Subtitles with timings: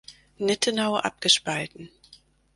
[0.39, 1.85] Nittenau abgespalten.